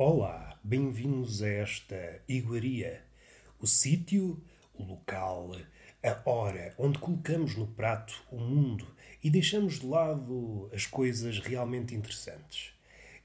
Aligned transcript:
Olá, 0.00 0.56
bem-vindos 0.62 1.42
a 1.42 1.48
esta 1.48 2.22
iguaria, 2.28 3.02
o 3.58 3.66
sítio, 3.66 4.40
o 4.72 4.84
local, 4.84 5.50
a 6.00 6.30
hora 6.30 6.72
onde 6.78 7.00
colocamos 7.00 7.56
no 7.56 7.66
prato 7.66 8.14
o 8.30 8.38
mundo 8.38 8.86
e 9.24 9.28
deixamos 9.28 9.80
de 9.80 9.86
lado 9.88 10.70
as 10.72 10.86
coisas 10.86 11.40
realmente 11.40 11.96
interessantes. 11.96 12.70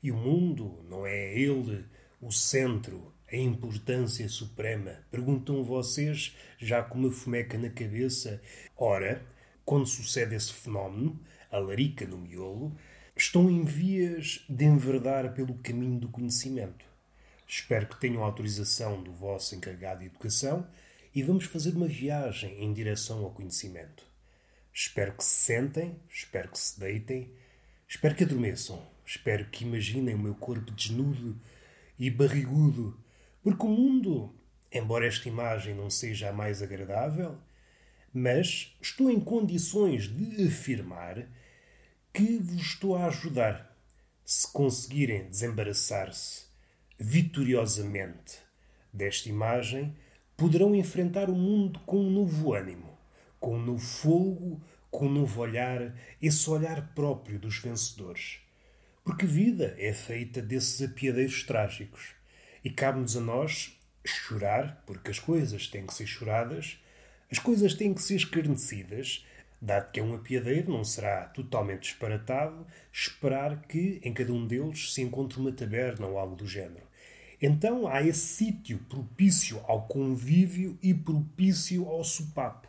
E 0.01 0.11
o 0.11 0.17
mundo 0.17 0.83
não 0.89 1.05
é 1.05 1.38
ele 1.38 1.85
o 2.20 2.31
centro, 2.31 3.13
a 3.31 3.35
importância 3.35 4.27
suprema? 4.27 4.98
Perguntam 5.12 5.63
vocês, 5.63 6.35
já 6.57 6.81
com 6.81 6.98
uma 6.98 7.12
fomeca 7.12 7.55
na 7.55 7.70
cabeça. 7.70 8.41
Ora, 8.76 9.23
quando 9.63 9.85
sucede 9.85 10.34
esse 10.34 10.51
fenómeno, 10.51 11.20
a 11.51 11.59
larica 11.59 12.03
no 12.07 12.17
miolo, 12.17 12.76
estão 13.16 13.49
em 13.49 13.63
vias 13.63 14.44
de 14.49 14.66
enverdar 14.66 15.34
pelo 15.34 15.55
caminho 15.55 15.99
do 15.99 16.09
conhecimento. 16.09 16.85
Espero 17.48 17.88
que 17.88 17.99
tenham 17.99 18.23
autorização 18.23 19.04
do 19.04 19.12
vosso 19.12 19.55
encarregado 19.55 19.99
de 19.99 20.08
educação 20.08 20.67
e 21.13 21.21
vamos 21.21 21.45
fazer 21.45 21.76
uma 21.76 21.88
viagem 21.88 22.63
em 22.63 22.73
direção 22.73 23.23
ao 23.23 23.31
conhecimento. 23.31 24.04
Espero 24.73 25.13
que 25.13 25.23
se 25.23 25.35
sentem, 25.45 25.99
espero 26.09 26.49
que 26.49 26.57
se 26.57 26.80
deitem, 26.80 27.31
espero 27.88 28.16
que 28.16 28.23
adormeçam, 28.23 28.81
espero 29.05 29.45
que 29.45 29.63
imaginem 29.63 30.16
o 30.16 30.20
meu 30.20 30.34
corpo 30.34 30.71
desnudo 30.71 31.40
e 31.99 32.09
barrigudo, 32.09 32.99
porque 33.43 33.63
o 33.63 33.70
mundo, 33.70 34.34
embora 34.71 35.05
esta 35.05 35.30
imagem 35.30 35.76
não 35.76 35.91
seja 35.91 36.30
a 36.30 36.34
mais 36.34 36.63
agradável, 36.63 37.37
mas 38.12 38.76
estou 38.82 39.12
em 39.12 39.20
condições 39.20 40.07
de 40.07 40.48
afirmar 40.48 41.27
que 42.13 42.37
vos 42.37 42.61
estou 42.61 42.95
a 42.95 43.07
ajudar 43.07 43.75
se 44.23 44.47
conseguirem 44.51 45.27
desembaraçar-se 45.29 46.43
vitoriosamente 46.97 48.37
desta 48.93 49.27
imagem, 49.27 49.95
poderão 50.37 50.75
enfrentar 50.75 51.29
o 51.29 51.35
mundo 51.35 51.79
com 51.79 51.99
um 51.99 52.11
novo 52.11 52.53
ânimo, 52.53 52.97
com 53.39 53.57
um 53.57 53.65
novo 53.65 53.84
fogo, 53.84 54.61
com 54.91 55.07
um 55.07 55.11
novo 55.11 55.41
olhar, 55.41 55.95
esse 56.21 56.47
olhar 56.49 56.93
próprio 56.93 57.39
dos 57.39 57.57
vencedores. 57.57 58.37
Porque 59.03 59.25
vida 59.25 59.75
é 59.77 59.91
feita 59.91 60.41
desses 60.41 60.81
apiadeiros 60.87 61.43
trágicos 61.43 62.11
e 62.63 62.69
cabe-nos 62.69 63.17
a 63.17 63.21
nós 63.21 63.77
chorar, 64.06 64.84
porque 64.85 65.09
as 65.09 65.17
coisas 65.17 65.67
têm 65.67 65.85
que 65.85 65.94
ser 65.94 66.06
choradas, 66.06 66.78
as 67.31 67.39
coisas 67.39 67.73
têm 67.73 67.94
que 67.94 68.01
ser 68.01 68.16
escarnecidas, 68.16 69.25
dado 69.63 69.91
que 69.91 70.00
é 70.01 70.03
um 70.03 70.13
apiadeiro, 70.13 70.72
não 70.72 70.83
será 70.83 71.25
totalmente 71.28 71.83
disparatado 71.83 72.67
esperar 72.91 73.61
que 73.61 74.01
em 74.03 74.13
cada 74.13 74.33
um 74.33 74.45
deles 74.45 74.94
se 74.94 75.01
encontre 75.01 75.39
uma 75.39 75.53
taberna 75.53 76.06
ou 76.06 76.17
algo 76.17 76.35
do 76.35 76.45
género. 76.45 76.85
Então 77.41 77.88
há 77.88 78.01
esse 78.01 78.28
sítio 78.28 78.79
propício 78.89 79.61
ao 79.66 79.88
convívio 79.88 80.78
e 80.84 80.94
propício 80.94 81.88
ao 81.88 82.03
sopapo. 82.03 82.67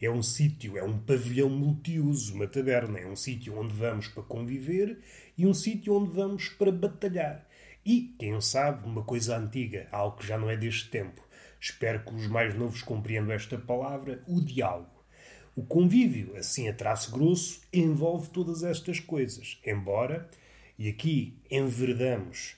É 0.00 0.08
um 0.08 0.22
sítio, 0.22 0.76
é 0.76 0.84
um 0.84 0.98
pavilhão 0.98 1.48
multiuso, 1.48 2.34
uma 2.34 2.46
taberna. 2.46 2.98
É 2.98 3.06
um 3.06 3.16
sítio 3.16 3.58
onde 3.58 3.72
vamos 3.72 4.08
para 4.08 4.22
conviver 4.22 4.98
e 5.36 5.46
um 5.46 5.54
sítio 5.54 5.94
onde 5.94 6.12
vamos 6.12 6.48
para 6.50 6.70
batalhar. 6.70 7.46
E, 7.84 8.14
quem 8.18 8.40
sabe, 8.40 8.86
uma 8.86 9.02
coisa 9.02 9.36
antiga, 9.36 9.88
algo 9.90 10.18
que 10.18 10.26
já 10.26 10.36
não 10.36 10.50
é 10.50 10.56
deste 10.56 10.90
tempo. 10.90 11.22
Espero 11.60 12.04
que 12.04 12.14
os 12.14 12.26
mais 12.26 12.54
novos 12.54 12.82
compreendam 12.82 13.34
esta 13.34 13.56
palavra, 13.56 14.22
o 14.28 14.40
diálogo. 14.40 14.95
O 15.56 15.64
convívio, 15.64 16.36
assim 16.36 16.68
a 16.68 16.72
traço 16.74 17.10
grosso, 17.10 17.62
envolve 17.72 18.28
todas 18.28 18.62
estas 18.62 19.00
coisas. 19.00 19.58
Embora, 19.64 20.28
e 20.78 20.86
aqui 20.86 21.32
enverdamos 21.50 22.56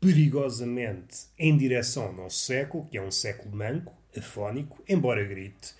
perigosamente 0.00 1.26
em 1.38 1.54
direção 1.54 2.04
ao 2.04 2.14
nosso 2.14 2.38
século, 2.38 2.86
que 2.86 2.96
é 2.96 3.02
um 3.02 3.10
século 3.10 3.54
manco, 3.54 3.94
afónico, 4.16 4.82
embora 4.88 5.22
grite, 5.22 5.74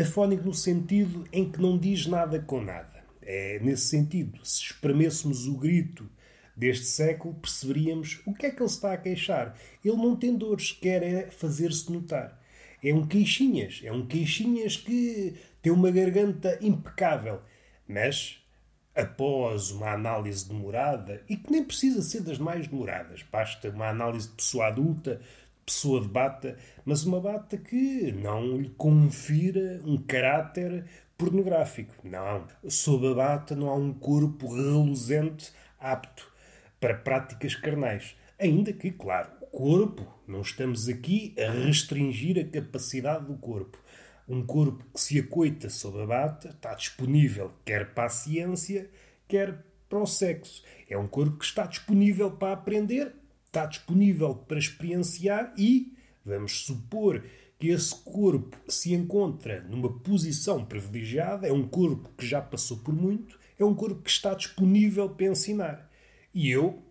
afónico 0.00 0.44
no 0.44 0.54
sentido 0.54 1.26
em 1.32 1.50
que 1.50 1.60
não 1.60 1.76
diz 1.76 2.06
nada 2.06 2.38
com 2.38 2.62
nada. 2.62 3.04
É 3.20 3.58
nesse 3.58 3.86
sentido, 3.86 4.38
se 4.44 4.62
espremêssemos 4.62 5.48
o 5.48 5.56
grito 5.56 6.08
deste 6.56 6.86
século, 6.86 7.34
perceberíamos 7.34 8.22
o 8.24 8.32
que 8.32 8.46
é 8.46 8.50
que 8.52 8.62
ele 8.62 8.70
está 8.70 8.92
a 8.92 8.96
queixar. 8.96 9.58
Ele 9.84 9.96
não 9.96 10.14
tem 10.14 10.36
dores, 10.36 10.70
quer 10.70 11.02
é 11.02 11.30
fazer-se 11.32 11.90
notar. 11.90 12.40
É 12.82 12.94
um 12.94 13.04
queixinhas, 13.04 13.80
é 13.82 13.90
um 13.90 14.06
queixinhas 14.06 14.76
que 14.76 15.34
tem 15.66 15.72
uma 15.72 15.90
garganta 15.90 16.56
impecável, 16.60 17.40
mas 17.88 18.40
após 18.94 19.72
uma 19.72 19.90
análise 19.90 20.48
demorada, 20.48 21.24
e 21.28 21.36
que 21.36 21.50
nem 21.50 21.64
precisa 21.64 22.02
ser 22.02 22.20
das 22.20 22.38
mais 22.38 22.68
demoradas, 22.68 23.24
basta 23.24 23.70
uma 23.70 23.88
análise 23.88 24.28
de 24.28 24.34
pessoa 24.34 24.68
adulta, 24.68 25.20
pessoa 25.64 26.00
de 26.00 26.06
bata, 26.06 26.56
mas 26.84 27.02
uma 27.02 27.20
bata 27.20 27.56
que 27.56 28.12
não 28.12 28.58
lhe 28.58 28.68
confira 28.76 29.80
um 29.84 29.96
caráter 29.96 30.84
pornográfico. 31.18 31.96
Não. 32.04 32.46
Sob 32.68 33.08
a 33.08 33.14
bata 33.14 33.56
não 33.56 33.68
há 33.68 33.74
um 33.74 33.92
corpo 33.92 34.54
reluzente 34.54 35.52
apto 35.80 36.32
para 36.78 36.94
práticas 36.94 37.56
carnais. 37.56 38.14
Ainda 38.38 38.72
que, 38.72 38.92
claro, 38.92 39.30
o 39.40 39.46
corpo, 39.46 40.06
não 40.28 40.42
estamos 40.42 40.88
aqui 40.88 41.34
a 41.36 41.50
restringir 41.50 42.38
a 42.38 42.48
capacidade 42.48 43.26
do 43.26 43.34
corpo. 43.34 43.84
Um 44.28 44.44
corpo 44.44 44.84
que 44.92 45.00
se 45.00 45.18
acoita 45.18 45.70
sob 45.70 46.02
a 46.02 46.06
bata 46.06 46.48
está 46.48 46.74
disponível 46.74 47.52
quer 47.64 47.94
para 47.94 48.06
a 48.06 48.08
ciência, 48.08 48.90
quer 49.28 49.64
para 49.88 50.00
o 50.00 50.06
sexo. 50.06 50.62
É 50.88 50.98
um 50.98 51.06
corpo 51.06 51.38
que 51.38 51.44
está 51.44 51.66
disponível 51.66 52.30
para 52.30 52.52
aprender, 52.52 53.14
está 53.46 53.66
disponível 53.66 54.34
para 54.34 54.58
experienciar 54.58 55.54
e, 55.56 55.96
vamos 56.24 56.64
supor 56.66 57.22
que 57.58 57.68
esse 57.68 57.94
corpo 57.94 58.56
se 58.68 58.92
encontra 58.92 59.62
numa 59.62 60.00
posição 60.00 60.64
privilegiada, 60.64 61.46
é 61.46 61.52
um 61.52 61.66
corpo 61.66 62.10
que 62.16 62.26
já 62.26 62.42
passou 62.42 62.78
por 62.78 62.94
muito, 62.94 63.38
é 63.58 63.64
um 63.64 63.74
corpo 63.74 64.02
que 64.02 64.10
está 64.10 64.34
disponível 64.34 65.08
para 65.08 65.26
ensinar. 65.26 65.90
E 66.34 66.50
eu, 66.50 66.82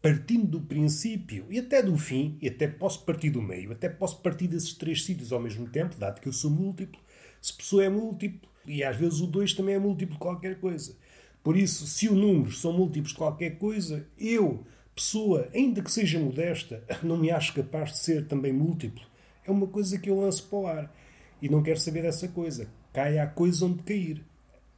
partindo 0.00 0.46
do 0.46 0.60
princípio 0.60 1.46
e 1.50 1.58
até 1.58 1.82
do 1.82 1.96
fim, 1.96 2.38
e 2.40 2.48
até 2.48 2.68
posso 2.68 3.04
partir 3.04 3.30
do 3.30 3.42
meio, 3.42 3.72
até 3.72 3.88
posso 3.88 4.20
partir 4.20 4.46
desses 4.46 4.72
três 4.74 5.04
sítios 5.04 5.32
ao 5.32 5.40
mesmo 5.40 5.68
tempo, 5.68 5.96
dado 5.96 6.20
que 6.20 6.28
eu 6.28 6.32
sou 6.32 6.50
múltiplo. 6.50 7.00
Se 7.40 7.52
pessoa 7.52 7.84
é 7.84 7.88
múltiplo, 7.88 8.48
e 8.66 8.84
às 8.84 8.96
vezes 8.96 9.20
o 9.20 9.26
2 9.26 9.54
também 9.54 9.74
é 9.74 9.78
múltiplo 9.78 10.14
de 10.14 10.20
qualquer 10.20 10.60
coisa. 10.60 10.94
Por 11.42 11.56
isso, 11.56 11.86
se 11.86 12.08
os 12.08 12.16
números 12.16 12.60
são 12.60 12.72
múltiplos 12.72 13.12
de 13.12 13.18
qualquer 13.18 13.58
coisa, 13.58 14.06
eu, 14.18 14.64
pessoa, 14.94 15.48
ainda 15.54 15.82
que 15.82 15.90
seja 15.90 16.18
modesta, 16.18 16.82
não 17.02 17.16
me 17.16 17.30
acho 17.30 17.54
capaz 17.54 17.92
de 17.92 17.98
ser 17.98 18.26
também 18.26 18.52
múltiplo. 18.52 19.02
É 19.46 19.50
uma 19.50 19.66
coisa 19.66 19.98
que 19.98 20.10
eu 20.10 20.20
lanço 20.20 20.46
para 20.48 20.58
o 20.58 20.66
ar. 20.66 20.94
E 21.40 21.48
não 21.48 21.62
quero 21.62 21.78
saber 21.78 22.02
dessa 22.02 22.28
coisa. 22.28 22.68
Caia 22.92 23.22
a 23.22 23.26
coisa 23.26 23.64
onde 23.64 23.82
cair. 23.82 24.22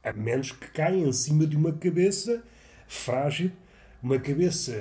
A 0.03 0.13
menos 0.13 0.51
que 0.51 0.67
caia 0.71 0.95
em 0.95 1.11
cima 1.11 1.45
de 1.45 1.57
uma 1.57 1.73
cabeça 1.73 2.41
frágil 2.87 3.51
uma 4.01 4.19
cabeça 4.19 4.71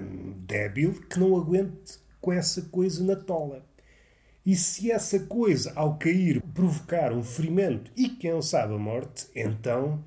hum, 0.00 0.34
débil 0.46 0.94
que 1.08 1.18
não 1.18 1.36
aguente 1.36 1.98
com 2.20 2.32
essa 2.32 2.62
coisa 2.62 3.02
na 3.04 3.16
tola. 3.16 3.64
E 4.44 4.54
se 4.54 4.92
essa 4.92 5.18
coisa, 5.20 5.72
ao 5.74 5.98
cair, 5.98 6.40
provocar 6.54 7.12
um 7.12 7.22
ferimento 7.22 7.90
e, 7.96 8.08
quem 8.08 8.40
sabe, 8.42 8.74
a 8.74 8.78
morte, 8.78 9.26
então 9.34 10.04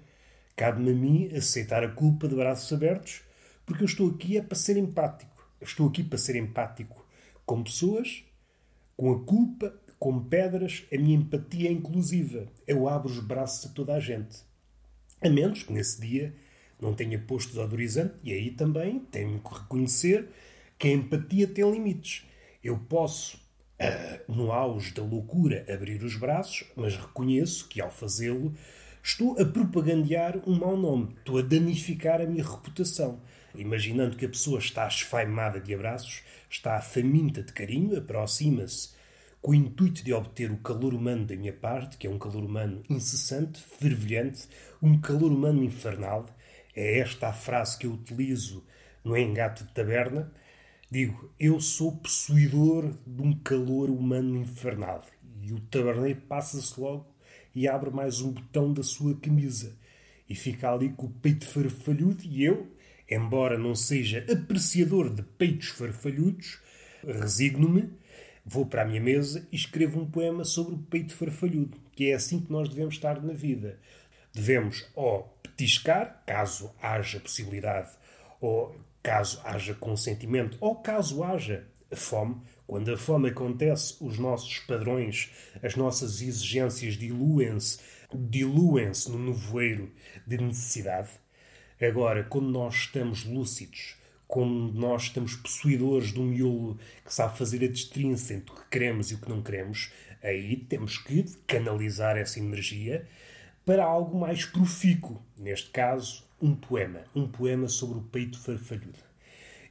cabe-me 0.56 0.91
a 0.91 0.96
mim 0.96 1.35
aceitar 1.35 1.84
a 1.84 1.90
culpa 1.90 2.28
de 2.28 2.35
braços 2.35 2.72
abertos, 2.72 3.22
porque 3.66 3.84
eu 3.84 3.85
estou 3.85 4.09
aqui 4.09 4.38
é 4.38 4.41
para 4.41 4.56
ser 4.56 4.78
empático. 4.78 5.45
Eu 5.60 5.66
estou 5.66 5.88
aqui 5.88 6.04
para 6.04 6.18
ser 6.18 6.36
empático 6.38 7.06
com 7.45 7.63
pessoas, 7.63 8.24
com 8.95 9.12
a 9.12 9.19
culpa, 9.25 9.74
com 9.98 10.24
pedras. 10.24 10.86
A 10.94 10.98
minha 10.98 11.18
empatia 11.18 11.69
é 11.69 11.71
inclusiva. 11.71 12.48
Eu 12.66 12.88
abro 12.88 13.10
os 13.10 13.19
braços 13.19 13.69
a 13.69 13.74
toda 13.74 13.94
a 13.94 14.00
gente. 14.00 14.38
A 15.21 15.30
menos 15.30 15.63
que 15.63 15.74
nesse 15.74 16.00
dia 16.00 16.33
não 16.81 16.94
tenha 16.94 17.20
posto 17.20 17.50
desodorizante, 17.50 18.16
e 18.24 18.34
aí 18.34 18.52
também 18.52 19.00
tenho 19.00 19.40
que 19.40 19.54
reconhecer 19.54 20.28
que 20.78 20.88
a 20.88 20.92
empatia 20.92 21.48
tem 21.48 21.70
limites. 21.70 22.26
Eu 22.64 22.78
posso, 22.78 23.38
uh, 23.81 24.31
no 24.31 24.52
auge 24.52 24.94
da 24.94 25.04
loucura, 25.04 25.66
abrir 25.72 26.04
os 26.04 26.16
braços, 26.16 26.66
mas 26.76 26.96
reconheço 26.96 27.68
que 27.68 27.81
ao 27.81 27.92
fazê-lo 27.92 28.54
estou 29.04 29.40
a 29.40 29.46
propagandear 29.46 30.38
um 30.48 30.58
mau 30.58 30.78
nome, 30.78 31.16
estou 31.18 31.38
a 31.38 31.42
danificar 31.42 32.22
a 32.22 32.26
minha 32.26 32.44
reputação. 32.44 33.22
Imaginando 33.56 34.16
que 34.16 34.26
a 34.26 34.30
pessoa 34.30 34.60
está 34.60 34.88
esfaimada 34.88 35.60
de 35.60 35.74
abraços, 35.74 36.22
está 36.50 36.80
faminta 36.81 37.42
de 37.42 37.52
carinho, 37.52 37.98
aproxima-se 37.98 38.90
com 39.42 39.52
o 39.52 39.56
intuito 39.56 40.04
de 40.04 40.14
obter 40.14 40.52
o 40.52 40.58
calor 40.58 40.94
humano 40.94 41.26
da 41.26 41.36
minha 41.36 41.54
parte, 41.54 41.98
que 41.98 42.06
é 42.06 42.10
um 42.10 42.20
calor 42.20 42.44
humano 42.44 42.84
incessante, 42.90 43.62
fervilhante, 43.62 44.48
um 44.81 45.00
calor 45.00 45.31
humano 45.31 45.64
infernal, 45.64 46.26
é 46.75 47.00
esta 47.00 47.30
a 47.30 47.33
frase 47.33 47.77
que 47.77 47.88
eu 47.88 47.94
utilizo 47.94 48.66
no 49.04 49.18
engate 49.18 49.63
de 49.63 49.74
taberna. 49.74 50.31
Digo, 50.89 51.31
eu 51.39 51.60
sou 51.60 51.98
possuidor 51.98 52.94
de 53.06 53.21
um 53.21 53.33
calor 53.33 53.89
humano 53.89 54.38
infernal. 54.38 55.04
E 55.42 55.54
o 55.54 55.60
taberneiro 55.60 56.21
passa-se 56.21 56.80
logo 56.80 57.07
e 57.54 57.68
abre 57.68 57.89
mais 57.89 58.21
um 58.21 58.31
botão 58.31 58.74
da 58.74 58.83
sua 58.83 59.16
camisa. 59.19 59.75
E 60.27 60.36
fica 60.36 60.71
ali 60.71 60.89
com 60.89 61.07
o 61.07 61.10
peito 61.10 61.48
farfalhudo 61.48 62.24
e 62.24 62.44
eu, 62.44 62.68
embora 63.10 63.57
não 63.57 63.74
seja 63.74 64.25
apreciador 64.31 65.13
de 65.13 65.24
peitos 65.24 65.69
farfalhudos, 65.69 66.60
resigno-me, 67.04 67.89
vou 68.45 68.66
para 68.66 68.83
a 68.83 68.86
minha 68.86 69.01
mesa 69.01 69.48
e 69.51 69.56
escrevo 69.56 70.00
um 70.00 70.10
poema 70.10 70.44
sobre 70.44 70.75
o 70.75 70.77
peito 70.77 71.16
farfalhudo, 71.16 71.77
que 71.95 72.12
é 72.12 72.13
assim 72.13 72.39
que 72.39 72.51
nós 72.51 72.69
devemos 72.69 72.95
estar 72.95 73.21
na 73.21 73.33
vida. 73.33 73.80
Devemos 74.39 74.89
ou 74.95 75.38
petiscar, 75.44 76.24
caso 76.25 76.74
haja 76.81 77.19
possibilidade, 77.19 77.89
ou 78.39 78.74
caso 79.03 79.41
haja 79.44 79.74
consentimento, 79.74 80.57
ou 80.62 80.75
caso 80.75 81.21
haja 81.25 81.68
fome. 81.91 82.38
Quando 82.65 82.94
a 82.94 82.97
fome 82.97 83.31
acontece, 83.31 83.97
os 84.00 84.18
nossos 84.18 84.59
padrões, 84.59 85.30
as 85.62 85.75
nossas 85.75 86.21
exigências 86.21 86.94
diluem-se, 86.94 87.80
diluem-se 88.13 89.12
no 89.12 89.19
nevoeiro 89.19 89.91
de 90.25 90.38
necessidade. 90.38 91.09
Agora, 91.81 92.24
quando 92.24 92.47
nós 92.47 92.75
estamos 92.75 93.25
lúcidos, 93.25 93.97
quando 94.25 94.71
nós 94.71 95.03
estamos 95.03 95.35
possuidores 95.35 96.13
de 96.13 96.19
um 96.21 96.27
miolo 96.27 96.80
que 97.03 97.13
sabe 97.13 97.38
fazer 97.38 97.62
a 97.65 97.68
distinção 97.68 98.38
entre 98.38 98.53
o 98.53 98.56
que 98.56 98.69
queremos 98.69 99.12
e 99.12 99.15
o 99.15 99.18
que 99.18 99.27
não 99.27 99.44
queremos, 99.44 99.92
aí 100.24 100.56
temos 100.56 100.97
que 100.97 101.24
canalizar 101.45 102.15
essa 102.15 102.39
energia 102.39 103.06
para 103.69 103.86
algo 103.86 104.19
mais 104.19 104.45
profícuo. 104.45 105.21
Neste 105.38 105.69
caso, 105.69 106.25
um 106.42 106.56
poema. 106.56 107.01
Um 107.16 107.27
poema 107.27 107.68
sobre 107.68 108.00
o 108.00 108.01
peito 108.01 108.39
farfalhudo. 108.39 108.98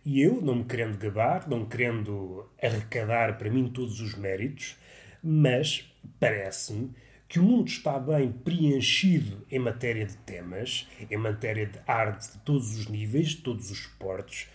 E 0.05 0.23
eu, 0.23 0.41
não 0.41 0.55
me 0.55 0.65
querendo 0.65 0.97
gabar, 0.97 1.49
não 1.49 1.67
querendo 1.67 2.49
arrecadar 2.63 3.37
para 3.37 3.51
mim 3.51 3.69
todos 3.69 4.01
os 4.01 4.15
méritos, 4.15 4.77
mas 5.21 5.93
parece-me 6.21 6.95
que 7.29 7.41
o 7.41 7.43
mundo 7.43 7.67
está 7.67 7.99
bem 7.99 8.31
preenchido 8.31 9.45
em 9.51 9.59
matéria 9.59 10.07
de 10.07 10.17
temas, 10.19 10.87
em 11.11 11.17
matéria 11.17 11.67
de 11.67 11.81
arte 11.85 12.31
de 12.31 12.39
todos 12.45 12.79
os 12.79 12.87
níveis, 12.87 13.31
de 13.31 13.39
todos 13.39 13.69
os 13.69 13.81
esportes, 13.81 14.47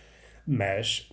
mas 0.46 1.12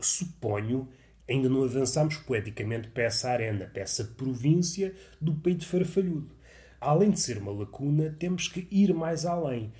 suponho 0.00 0.88
ainda 1.28 1.48
não 1.48 1.62
avançamos 1.62 2.16
poeticamente 2.16 2.88
para 2.88 3.04
essa 3.04 3.30
arena, 3.30 3.66
para 3.66 3.82
essa 3.82 4.02
província 4.02 4.94
do 5.20 5.34
peito 5.34 5.64
farfalhudo. 5.64 6.37
Além 6.80 7.10
de 7.10 7.20
ser 7.20 7.38
uma 7.38 7.52
lacuna, 7.52 8.14
temos 8.18 8.48
que 8.48 8.66
ir 8.70 8.94
mais 8.94 9.26
além. 9.26 9.72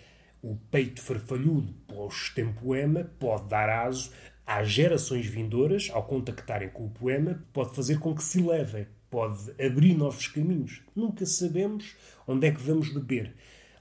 O 0.42 0.56
peito 0.70 1.00
farfalhudo 1.00 1.72
pós-tempoema 1.86 3.10
pode 3.18 3.48
dar 3.48 3.68
aso 3.68 4.12
às 4.46 4.70
gerações 4.70 5.26
vindouras, 5.26 5.90
ao 5.92 6.04
contactarem 6.04 6.70
com 6.70 6.86
o 6.86 6.90
poema, 6.90 7.42
pode 7.52 7.74
fazer 7.74 7.98
com 7.98 8.14
que 8.14 8.22
se 8.22 8.40
levem 8.40 8.86
pode 9.10 9.50
abrir 9.62 9.94
novos 9.94 10.26
caminhos. 10.26 10.82
Nunca 10.94 11.24
sabemos 11.26 11.96
onde 12.26 12.46
é 12.46 12.50
que 12.52 12.60
vamos 12.60 12.92
beber. 12.92 13.34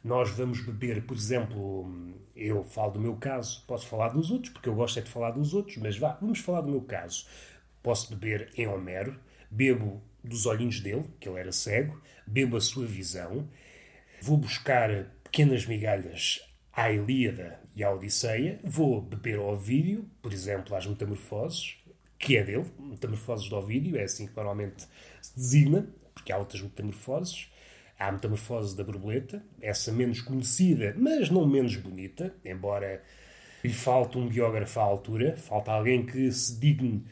Nós 0.04 0.30
vamos 0.32 0.62
beber, 0.62 1.06
por 1.06 1.18
exemplo, 1.18 2.14
eu 2.36 2.64
falo 2.64 2.94
do 2.94 3.00
meu 3.00 3.16
caso, 3.16 3.64
posso 3.68 3.88
falar 3.88 4.10
dos 4.10 4.32
outros, 4.32 4.54
porque 4.54 4.70
eu 4.70 4.76
gosto 4.76 5.00
é 5.00 5.02
de 5.02 5.10
falar 5.10 5.32
dos 5.32 5.54
outros, 5.54 5.78
mas 5.78 5.98
vá, 5.98 6.18
vamos 6.22 6.40
falar 6.40 6.62
do 6.62 6.72
meu 6.72 6.82
caso. 6.82 7.26
Posso 7.84 8.16
beber 8.16 8.50
em 8.56 8.68
Homero, 8.68 9.20
bebo 9.52 10.02
dos 10.28 10.46
olhinhos 10.46 10.80
dele, 10.80 11.06
que 11.20 11.28
ele 11.28 11.40
era 11.40 11.52
cego, 11.52 12.00
bebo 12.26 12.58
a 12.58 12.62
sua 12.62 12.86
visão, 12.86 13.48
vou 14.22 14.38
buscar 14.38 14.90
pequenas 15.24 15.66
migalhas 15.66 16.40
à 16.72 16.92
Ilíada 16.92 17.60
e 17.76 17.84
à 17.84 17.92
Odisseia, 17.92 18.60
vou 18.64 19.02
beber 19.02 19.40
ao 19.40 19.54
Ovídio, 19.54 20.10
por 20.22 20.34
exemplo, 20.34 20.76
às 20.76 20.86
Metamorfoses, 20.86 21.78
que 22.20 22.38
é 22.38 22.44
dele, 22.44 22.66
Metamorfoses 22.80 23.50
do 23.50 23.56
Ovídio, 23.56 23.98
é 23.98 24.04
assim 24.04 24.28
que 24.28 24.36
normalmente 24.36 24.88
se 25.22 25.36
designa, 25.36 25.88
porque 26.14 26.32
há 26.32 26.38
outras 26.38 26.62
metamorfoses. 26.62 27.50
Há 28.00 28.10
a 28.10 28.12
metamorfose 28.12 28.78
da 28.78 28.84
borboleta, 28.84 29.44
essa 29.60 29.92
menos 29.92 30.22
conhecida, 30.22 30.94
mas 30.96 31.32
não 31.32 31.48
menos 31.48 31.76
bonita, 31.78 32.36
embora 32.46 33.02
lhe 33.64 33.74
falte 33.74 34.20
um 34.20 34.28
biógrafo 34.28 34.80
à 34.80 34.84
altura, 34.84 35.36
falta 35.36 35.72
alguém 35.72 36.06
que 36.06 36.32
se 36.32 36.60
digne 36.60 37.04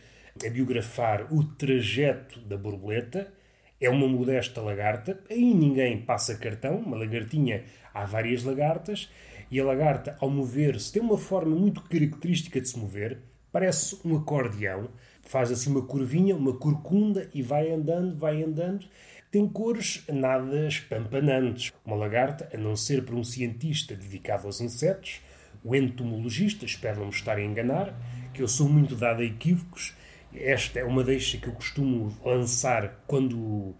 a 0.43 0.49
biografar 0.49 1.31
o 1.33 1.43
trajeto 1.43 2.39
da 2.39 2.57
borboleta. 2.57 3.31
É 3.79 3.89
uma 3.89 4.07
modesta 4.07 4.61
lagarta, 4.61 5.19
aí 5.29 5.53
ninguém 5.53 6.01
passa 6.01 6.37
cartão, 6.37 6.77
uma 6.77 6.97
lagartinha, 6.97 7.63
há 7.93 8.05
várias 8.05 8.43
lagartas, 8.43 9.09
e 9.51 9.59
a 9.59 9.65
lagarta, 9.65 10.17
ao 10.19 10.29
mover-se, 10.29 10.93
tem 10.93 11.01
uma 11.01 11.17
forma 11.17 11.55
muito 11.55 11.81
característica 11.81 12.59
de 12.59 12.69
se 12.69 12.79
mover, 12.79 13.19
parece 13.51 13.99
um 14.05 14.15
acordeão, 14.15 14.89
faz 15.21 15.51
assim 15.51 15.69
uma 15.69 15.81
curvinha, 15.81 16.35
uma 16.35 16.57
corcunda 16.57 17.29
e 17.33 17.41
vai 17.41 17.71
andando, 17.71 18.17
vai 18.17 18.41
andando. 18.43 18.85
Tem 19.31 19.47
cores 19.47 20.03
nada 20.07 20.67
espampanantes. 20.67 21.73
Uma 21.85 21.95
lagarta, 21.95 22.49
a 22.53 22.57
não 22.57 22.75
ser 22.75 23.03
para 23.03 23.15
um 23.15 23.23
cientista 23.23 23.95
dedicado 23.95 24.47
aos 24.47 24.61
insetos, 24.61 25.21
o 25.63 25.75
entomologista, 25.75 26.63
espero 26.63 26.99
não 26.99 27.07
me 27.07 27.11
estar 27.11 27.37
a 27.37 27.43
enganar, 27.43 27.93
que 28.33 28.41
eu 28.41 28.47
sou 28.47 28.69
muito 28.69 28.95
dado 28.95 29.21
a 29.21 29.25
equívocos. 29.25 29.95
Esta 30.37 30.79
é 30.79 30.83
uma 30.83 31.03
deixa 31.03 31.37
que 31.37 31.47
eu 31.47 31.53
costumo 31.53 32.15
lançar 32.23 33.03
quando 33.07 33.75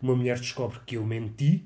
uma 0.00 0.14
mulher 0.14 0.38
descobre 0.38 0.78
que 0.86 0.96
eu 0.96 1.04
menti. 1.04 1.64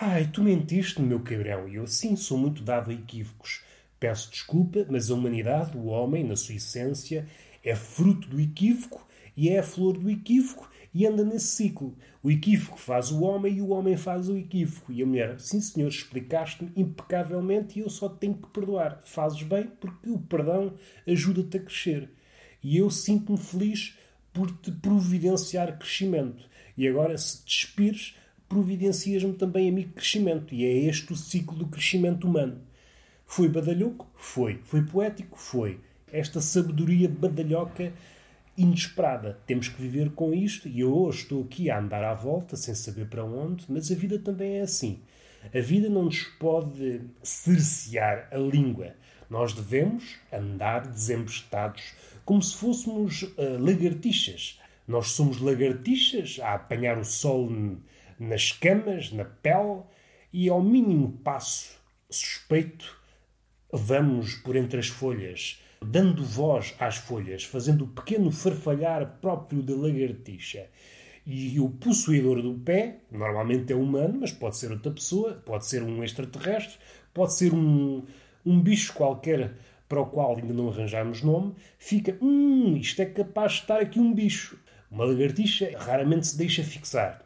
Ai, 0.00 0.28
tu 0.32 0.42
mentiste, 0.42 1.00
meu 1.00 1.20
cabrão. 1.20 1.68
E 1.68 1.76
eu, 1.76 1.86
sim, 1.86 2.14
sou 2.14 2.36
muito 2.38 2.62
dado 2.62 2.90
a 2.90 2.94
equívocos. 2.94 3.62
Peço 3.98 4.30
desculpa, 4.30 4.86
mas 4.88 5.10
a 5.10 5.14
humanidade, 5.14 5.76
o 5.76 5.86
homem, 5.86 6.22
na 6.22 6.36
sua 6.36 6.54
essência, 6.54 7.26
é 7.64 7.74
fruto 7.74 8.28
do 8.28 8.40
equívoco 8.40 9.06
e 9.36 9.48
é 9.48 9.58
a 9.58 9.62
flor 9.62 9.98
do 9.98 10.10
equívoco 10.10 10.68
e 10.94 11.06
anda 11.06 11.24
nesse 11.24 11.48
ciclo. 11.48 11.96
O 12.22 12.30
equívoco 12.30 12.78
faz 12.78 13.10
o 13.10 13.22
homem 13.22 13.58
e 13.58 13.62
o 13.62 13.68
homem 13.68 13.96
faz 13.96 14.28
o 14.28 14.36
equívoco. 14.36 14.92
E 14.92 15.02
a 15.02 15.06
mulher, 15.06 15.40
sim 15.40 15.60
senhor, 15.60 15.88
explicaste-me 15.88 16.72
impecavelmente 16.76 17.78
e 17.78 17.82
eu 17.82 17.90
só 17.90 18.08
tenho 18.08 18.34
que 18.34 18.48
perdoar. 18.48 19.00
Fazes 19.04 19.42
bem 19.42 19.66
porque 19.80 20.10
o 20.10 20.18
perdão 20.18 20.74
ajuda-te 21.06 21.56
a 21.56 21.60
crescer. 21.60 22.10
E 22.62 22.76
eu 22.76 22.90
sinto-me 22.90 23.38
feliz 23.38 23.96
por 24.32 24.50
te 24.50 24.70
providenciar 24.70 25.78
crescimento. 25.78 26.44
E 26.76 26.86
agora, 26.86 27.16
se 27.16 27.44
despires, 27.44 28.14
providencias-me 28.48 29.34
também 29.34 29.68
a 29.68 29.72
mim 29.72 29.88
crescimento. 29.88 30.54
E 30.54 30.64
é 30.64 30.72
este 30.86 31.12
o 31.12 31.16
ciclo 31.16 31.56
do 31.56 31.66
crescimento 31.66 32.26
humano. 32.26 32.60
Foi 33.26 33.48
badalhoco? 33.48 34.06
Foi. 34.14 34.60
Foi 34.64 34.82
poético? 34.82 35.38
Foi 35.38 35.80
esta 36.12 36.40
sabedoria 36.40 37.08
badalhoca 37.08 37.92
inesperada. 38.56 39.38
Temos 39.46 39.68
que 39.68 39.80
viver 39.80 40.10
com 40.10 40.34
isto 40.34 40.68
e 40.68 40.80
eu 40.80 40.94
hoje 40.96 41.22
estou 41.22 41.44
aqui 41.44 41.70
a 41.70 41.78
andar 41.78 42.02
à 42.02 42.14
volta 42.14 42.56
sem 42.56 42.74
saber 42.74 43.06
para 43.06 43.24
onde, 43.24 43.64
mas 43.68 43.90
a 43.90 43.94
vida 43.94 44.18
também 44.18 44.58
é 44.58 44.62
assim. 44.62 45.00
A 45.54 45.60
vida 45.60 45.88
não 45.88 46.04
nos 46.04 46.24
pode 46.24 47.02
cercear 47.22 48.28
a 48.32 48.36
língua. 48.36 48.94
Nós 49.30 49.52
devemos 49.52 50.16
andar 50.32 50.86
desembestados, 50.88 51.92
como 52.28 52.42
se 52.42 52.54
fôssemos 52.56 53.22
uh, 53.22 53.58
lagartixas. 53.58 54.60
Nós 54.86 55.12
somos 55.12 55.40
lagartixas 55.40 56.38
a 56.42 56.52
apanhar 56.52 56.98
o 56.98 57.04
sol 57.04 57.50
nas 58.20 58.52
camas, 58.52 59.10
na 59.10 59.24
pele, 59.24 59.80
e 60.30 60.46
ao 60.50 60.62
mínimo 60.62 61.12
passo 61.24 61.70
suspeito, 62.10 63.00
vamos 63.72 64.34
por 64.34 64.56
entre 64.56 64.78
as 64.78 64.88
folhas 64.88 65.58
dando 65.80 66.22
voz 66.22 66.74
às 66.78 66.96
folhas, 66.96 67.44
fazendo 67.44 67.84
o 67.84 67.88
pequeno 67.88 68.30
farfalhar 68.30 69.20
próprio 69.22 69.62
da 69.62 69.74
lagartixa. 69.74 70.66
E 71.24 71.58
o 71.58 71.70
possuidor 71.70 72.42
do 72.42 72.52
pé, 72.54 72.98
normalmente 73.10 73.72
é 73.72 73.76
humano, 73.76 74.18
mas 74.20 74.32
pode 74.32 74.58
ser 74.58 74.70
outra 74.70 74.92
pessoa, 74.92 75.32
pode 75.46 75.64
ser 75.64 75.82
um 75.82 76.04
extraterrestre, 76.04 76.76
pode 77.14 77.38
ser 77.38 77.54
um, 77.54 78.04
um 78.44 78.60
bicho 78.60 78.92
qualquer 78.92 79.54
para 79.88 80.00
o 80.00 80.06
qual 80.06 80.36
ainda 80.36 80.52
não 80.52 80.68
arranjamos 80.68 81.22
nome, 81.22 81.54
fica, 81.78 82.16
hum, 82.20 82.76
isto 82.76 83.00
é 83.00 83.06
capaz 83.06 83.52
de 83.52 83.60
estar 83.60 83.80
aqui 83.80 83.98
um 83.98 84.12
bicho. 84.12 84.58
Uma 84.90 85.04
lagartixa 85.04 85.70
raramente 85.76 86.26
se 86.26 86.36
deixa 86.36 86.62
fixar. 86.62 87.24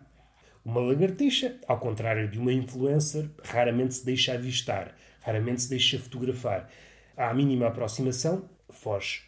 Uma 0.64 0.80
lagartixa, 0.80 1.56
ao 1.66 1.78
contrário 1.78 2.28
de 2.28 2.38
uma 2.38 2.52
influencer, 2.52 3.28
raramente 3.44 3.94
se 3.94 4.04
deixa 4.04 4.34
avistar, 4.34 4.94
raramente 5.20 5.62
se 5.62 5.70
deixa 5.70 5.98
fotografar 5.98 6.68
à 7.16 7.34
mínima 7.34 7.66
aproximação, 7.66 8.48
foge. 8.70 9.22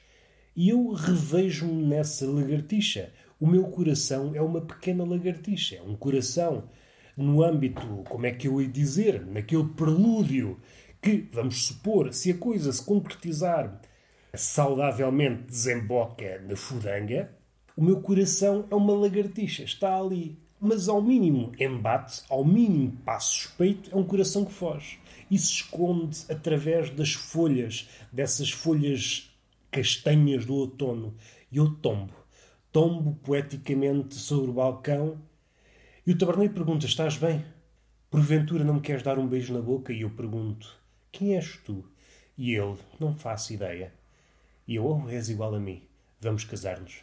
E 0.55 0.69
eu 0.69 0.93
revejo-me 0.93 1.85
nessa 1.85 2.25
lagartixa. 2.27 3.13
O 3.41 3.47
meu 3.49 3.65
coração 3.65 4.33
é 4.35 4.41
uma 4.41 4.61
pequena 4.61 5.05
lagartixa, 5.05 5.77
é 5.77 5.83
um 5.83 5.97
coração 5.97 6.69
no 7.17 7.43
âmbito, 7.43 8.05
como 8.09 8.27
é 8.27 8.31
que 8.31 8.49
eu 8.49 8.61
ia 8.61 8.69
dizer, 8.69 9.25
naquele 9.27 9.65
prelúdio 9.65 10.61
que, 11.05 11.29
vamos 11.31 11.67
supor, 11.67 12.15
se 12.15 12.31
a 12.31 12.39
coisa 12.39 12.73
se 12.73 12.83
concretizar 12.83 13.79
saudavelmente 14.33 15.43
desemboca 15.43 16.41
na 16.49 16.57
fudanga, 16.57 17.31
o 17.77 17.85
meu 17.85 18.01
coração 18.01 18.67
é 18.71 18.75
uma 18.75 18.95
lagartixa, 18.95 19.65
está 19.65 20.01
ali. 20.01 20.39
Mas 20.59 20.89
ao 20.89 21.03
mínimo 21.03 21.53
embate, 21.61 22.23
ao 22.31 22.43
mínimo 22.43 22.97
passo 23.05 23.35
suspeito, 23.35 23.91
é 23.93 23.97
um 23.97 24.03
coração 24.03 24.47
que 24.47 24.53
foge 24.53 24.99
e 25.31 25.39
se 25.39 25.53
esconde 25.53 26.21
através 26.31 26.89
das 26.89 27.13
folhas, 27.13 27.87
dessas 28.11 28.51
folhas 28.51 29.31
castanhas 29.71 30.47
do 30.47 30.55
outono. 30.55 31.15
E 31.53 31.59
eu 31.59 31.69
tombo, 31.75 32.15
tombo 32.73 33.15
poeticamente 33.23 34.15
sobre 34.15 34.51
o 34.51 34.55
balcão. 34.55 35.19
E 36.07 36.13
o 36.13 36.17
taberneiro 36.17 36.55
pergunta: 36.55 36.87
Estás 36.87 37.19
bem? 37.19 37.45
Porventura 38.09 38.65
não 38.65 38.75
me 38.75 38.81
queres 38.81 39.03
dar 39.03 39.19
um 39.19 39.27
beijo 39.27 39.53
na 39.53 39.61
boca? 39.61 39.93
E 39.93 40.01
eu 40.01 40.09
pergunto: 40.09 40.84
Quem 41.15 41.37
és 41.37 41.57
tu? 41.65 41.85
E 42.37 42.57
ele, 42.57 42.77
não 42.99 43.15
faço 43.15 43.53
ideia. 43.53 43.93
E 44.67 44.75
eu, 44.75 44.85
oh, 44.85 45.09
és 45.09 45.29
igual 45.29 45.55
a 45.55 45.61
mim, 45.61 45.81
vamos 46.21 46.43
casar-nos. 46.43 47.03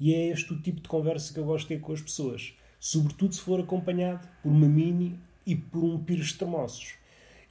E 0.00 0.14
é 0.14 0.28
este 0.28 0.54
o 0.54 0.62
tipo 0.62 0.80
de 0.80 0.88
conversa 0.88 1.34
que 1.34 1.38
eu 1.38 1.44
gosto 1.44 1.68
de 1.68 1.74
ter 1.74 1.80
com 1.82 1.92
as 1.92 2.00
pessoas, 2.00 2.54
sobretudo 2.80 3.34
se 3.34 3.42
for 3.42 3.60
acompanhado 3.60 4.26
por 4.42 4.48
uma 4.50 4.66
mini 4.66 5.20
e 5.44 5.54
por 5.54 5.84
um 5.84 6.02
pires 6.02 6.28
de 6.28 6.38
termossos. 6.38 6.94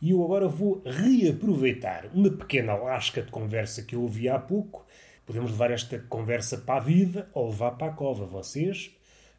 E 0.02 0.10
eu 0.10 0.24
agora 0.24 0.48
vou 0.48 0.82
reaproveitar 0.84 2.10
uma 2.12 2.32
pequena 2.32 2.74
lasca 2.74 3.22
de 3.22 3.30
conversa 3.30 3.84
que 3.84 3.94
eu 3.94 4.02
ouvi 4.02 4.28
há 4.28 4.40
pouco. 4.40 4.88
Podemos 5.28 5.52
levar 5.52 5.70
esta 5.70 6.00
conversa 6.00 6.58
para 6.58 6.80
a 6.80 6.84
vida 6.84 7.30
ou 7.36 7.50
levar 7.50 7.74
para 7.74 7.92
a 7.92 7.96
cova. 7.96 8.26
Vocês 8.26 8.90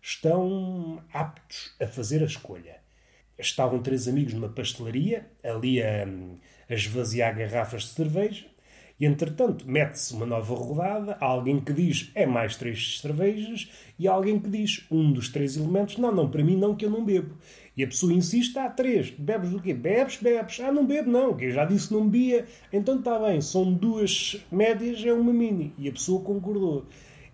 estão 0.01 1.03
aptos 1.13 1.75
a 1.81 1.87
fazer 1.89 2.23
a 2.23 2.27
escolha. 2.27 2.84
Estavam 3.39 3.83
três 3.83 4.07
amigos 4.07 4.35
numa 4.35 4.49
pastelaria, 4.49 5.27
ali 5.43 5.83
a, 5.83 6.07
a 6.69 6.75
esvaziar 6.75 7.37
garrafas 7.37 7.83
de 7.83 7.89
cerveja, 7.91 8.45
e 8.99 9.07
entretanto 9.07 9.69
mete-se 9.69 10.15
uma 10.15 10.25
nova 10.25 10.55
rodada, 10.55 11.17
há 11.21 11.25
alguém 11.25 11.61
que 11.61 11.73
diz 11.73 12.13
é 12.15 12.25
mais 12.27 12.57
três 12.57 13.01
cervejas, 13.01 13.69
e 13.99 14.07
há 14.07 14.13
alguém 14.13 14.39
que 14.39 14.49
diz 14.49 14.87
um 14.89 15.13
dos 15.13 15.29
três 15.29 15.57
elementos, 15.57 15.97
não, 15.99 16.13
não, 16.13 16.31
para 16.31 16.45
mim 16.45 16.57
não, 16.57 16.77
que 16.77 16.85
eu 16.85 16.91
não 16.91 17.05
bebo. 17.05 17.35
E 17.77 17.83
a 17.83 17.89
pessoa 17.89 18.13
insiste, 18.13 18.57
há 18.57 18.71
três, 18.71 19.11
bebes 19.11 19.53
o 19.53 19.61
quê? 19.61 19.75
Bebes, 19.75 20.19
bebes. 20.19 20.61
Ah, 20.61 20.71
não 20.71 20.87
bebo 20.87 21.11
não, 21.11 21.37
que 21.37 21.47
eu 21.47 21.51
já 21.51 21.65
disse 21.65 21.93
não 21.93 22.09
bebia. 22.09 22.45
Então 22.73 22.99
está 22.99 23.19
bem, 23.19 23.41
são 23.41 23.73
duas 23.73 24.41
médias, 24.51 25.05
é 25.05 25.13
uma 25.13 25.33
mini. 25.33 25.75
E 25.77 25.89
a 25.89 25.93
pessoa 25.93 26.23
concordou. 26.23 26.87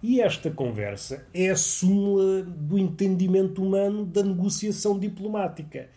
E 0.03 0.21
esta 0.21 0.51
conversa 0.51 1.27
é 1.35 1.51
a 1.51 1.57
súmula 1.57 2.43
do 2.43 2.79
entendimento 2.79 3.63
humano 3.63 4.07
da 4.07 4.23
negociação 4.23 4.99
diplomática. 4.99 5.89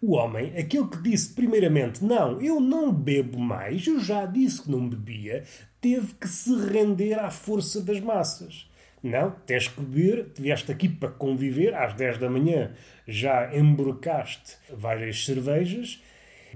O 0.00 0.14
homem, 0.14 0.56
aquele 0.58 0.88
que 0.88 1.00
disse 1.02 1.32
primeiramente 1.32 2.04
não, 2.04 2.40
eu 2.40 2.60
não 2.60 2.92
bebo 2.92 3.38
mais, 3.38 3.86
eu 3.86 3.98
já 3.98 4.26
disse 4.26 4.62
que 4.62 4.70
não 4.70 4.86
bebia, 4.86 5.44
teve 5.80 6.14
que 6.14 6.28
se 6.28 6.54
render 6.66 7.14
à 7.14 7.30
força 7.30 7.80
das 7.80 7.98
massas. 7.98 8.68
Não, 9.02 9.30
tens 9.46 9.68
que 9.68 9.80
beber, 9.80 10.32
vieste 10.36 10.70
aqui 10.70 10.88
para 10.88 11.08
conviver, 11.08 11.74
às 11.74 11.94
10 11.94 12.18
da 12.18 12.28
manhã 12.28 12.72
já 13.06 13.56
embrocaste 13.56 14.56
várias 14.70 15.24
cervejas 15.24 16.02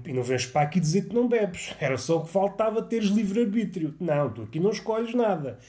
e 0.05 0.13
não 0.13 0.23
vens 0.23 0.45
para 0.45 0.61
aqui 0.61 0.79
dizer 0.79 1.07
que 1.07 1.15
não 1.15 1.27
bebes. 1.27 1.73
Era 1.79 1.97
só 1.97 2.17
o 2.17 2.23
que 2.25 2.29
faltava 2.29 2.81
teres 2.81 3.09
livre-arbítrio. 3.09 3.95
Não, 3.99 4.29
tu 4.29 4.43
aqui 4.43 4.59
não 4.59 4.71
escolhes 4.71 5.13
nada. 5.13 5.59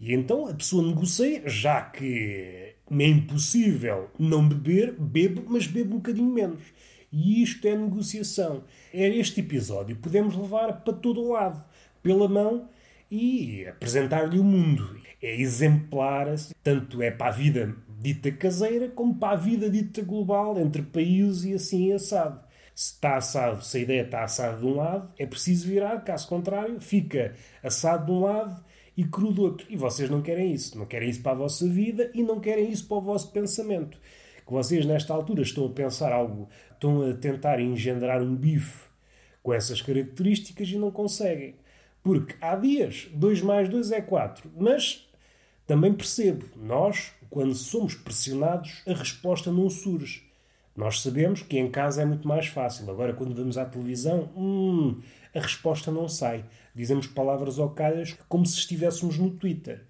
E 0.00 0.14
então 0.14 0.46
a 0.46 0.54
pessoa 0.54 0.86
negocia, 0.86 1.42
já 1.46 1.82
que 1.82 2.74
é 2.90 3.06
impossível 3.06 4.10
não 4.18 4.48
beber, 4.48 4.92
bebo, 4.92 5.44
mas 5.48 5.66
bebo 5.66 5.94
um 5.94 5.98
bocadinho 5.98 6.32
menos. 6.32 6.62
E 7.10 7.42
isto 7.42 7.66
é 7.66 7.74
negociação. 7.74 8.64
É 8.92 9.08
este 9.08 9.40
episódio 9.40 9.96
podemos 9.96 10.36
levar 10.36 10.80
para 10.82 10.92
todo 10.92 11.20
o 11.20 11.32
lado, 11.32 11.62
pela 12.02 12.28
mão 12.28 12.68
e 13.10 13.66
apresentar-lhe 13.66 14.38
o 14.38 14.44
mundo. 14.44 14.98
É 15.20 15.34
exemplar, 15.40 16.26
tanto 16.62 17.02
é 17.02 17.10
para 17.10 17.28
a 17.28 17.32
vida 17.32 17.74
dita 18.00 18.30
caseira 18.30 18.88
como 18.88 19.16
para 19.16 19.32
a 19.32 19.36
vida 19.36 19.68
dita 19.68 20.02
global, 20.02 20.58
entre 20.58 20.82
países 20.82 21.44
e 21.44 21.54
assim 21.54 21.92
assado. 21.92 22.40
Se 22.74 22.92
está 22.92 23.16
assado, 23.16 23.64
se 23.64 23.78
a 23.78 23.80
ideia 23.80 24.02
está 24.02 24.22
assada 24.22 24.58
de 24.58 24.64
um 24.64 24.76
lado, 24.76 25.12
é 25.18 25.26
preciso 25.26 25.66
virar, 25.66 25.98
caso 26.04 26.28
contrário, 26.28 26.80
fica 26.80 27.34
assado 27.60 28.06
de 28.06 28.12
um 28.12 28.20
lado 28.20 28.64
e 28.98 29.04
cru 29.04 29.32
do 29.32 29.42
outro. 29.42 29.64
E 29.70 29.76
vocês 29.76 30.10
não 30.10 30.20
querem 30.20 30.52
isso. 30.52 30.76
Não 30.76 30.84
querem 30.84 31.08
isso 31.08 31.22
para 31.22 31.30
a 31.30 31.36
vossa 31.36 31.68
vida 31.68 32.10
e 32.12 32.20
não 32.20 32.40
querem 32.40 32.68
isso 32.68 32.88
para 32.88 32.96
o 32.96 33.00
vosso 33.00 33.30
pensamento. 33.30 33.96
Que 34.44 34.52
vocês, 34.52 34.84
nesta 34.84 35.14
altura, 35.14 35.42
estão 35.42 35.66
a 35.66 35.70
pensar 35.70 36.12
algo, 36.12 36.48
estão 36.72 37.08
a 37.08 37.14
tentar 37.14 37.60
engendrar 37.60 38.20
um 38.20 38.34
bife 38.34 38.88
com 39.40 39.54
essas 39.54 39.80
características 39.80 40.68
e 40.68 40.76
não 40.76 40.90
conseguem. 40.90 41.54
Porque 42.02 42.34
há 42.40 42.56
dias, 42.56 43.08
2 43.14 43.40
mais 43.42 43.68
2 43.68 43.92
é 43.92 44.00
4. 44.00 44.50
Mas 44.56 45.08
também 45.64 45.94
percebo, 45.94 46.46
nós, 46.56 47.12
quando 47.30 47.54
somos 47.54 47.94
pressionados, 47.94 48.82
a 48.84 48.94
resposta 48.94 49.52
não 49.52 49.70
surge. 49.70 50.26
Nós 50.74 51.02
sabemos 51.02 51.42
que 51.42 51.56
em 51.56 51.70
casa 51.70 52.02
é 52.02 52.04
muito 52.04 52.26
mais 52.26 52.48
fácil. 52.48 52.90
Agora, 52.90 53.12
quando 53.12 53.34
vamos 53.34 53.56
à 53.56 53.64
televisão, 53.64 54.30
hum, 54.36 55.00
a 55.32 55.40
resposta 55.40 55.92
não 55.92 56.08
sai. 56.08 56.44
Dizemos 56.78 57.08
palavras 57.08 57.58
ao 57.58 57.70
calhas 57.70 58.16
como 58.28 58.46
se 58.46 58.56
estivéssemos 58.56 59.18
no 59.18 59.30
Twitter. 59.30 59.84